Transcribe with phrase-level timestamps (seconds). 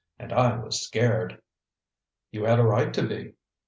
[0.17, 1.39] And I was scared!"
[2.31, 3.35] "You had a right to be."